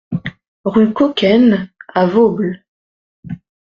Rue 0.65 0.93
Coquaine 0.93 1.69
à 1.93 2.07
Vosbles 2.07 2.65